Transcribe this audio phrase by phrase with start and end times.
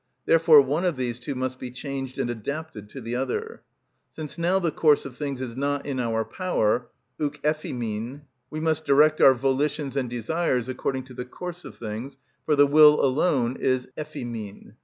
[0.25, 3.61] Therefore one of these two must be changed and adapted to the other.
[4.11, 6.87] Since now the course of things is not in our power
[7.21, 11.77] (ουκ εφ᾽ ἡμιν), we must direct our volitions and desires according to the course of
[11.77, 12.17] things:
[12.47, 14.73] for the will alone is εφ᾽ ἡμιν.